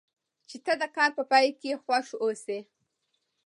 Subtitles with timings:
[0.49, 2.59] چې ته د کار په پای کې خوښ اوسې.